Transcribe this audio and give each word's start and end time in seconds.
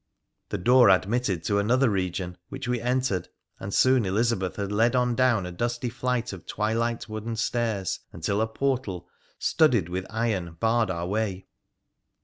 This 0.49 0.61
door 0.61 0.89
admitted 0.89 1.43
to 1.43 1.59
another 1.59 1.87
region, 1.87 2.35
which 2.49 2.67
wo 2.67 2.73
entered, 2.79 3.27
and 3.59 3.71
soon 3.71 4.03
Elizabeth 4.03 4.57
led 4.57 4.95
on 4.95 5.13
down 5.13 5.45
a 5.45 5.51
dusty 5.51 5.89
flight 5.89 6.33
of 6.33 6.47
twilight 6.47 7.07
wooden 7.07 7.35
stairs, 7.35 7.99
until 8.11 8.41
a 8.41 8.47
portal 8.47 9.07
studded 9.37 9.89
with 9.89 10.07
iron 10.09 10.53
barred 10.59 10.89
our 10.89 11.05
way. 11.05 11.45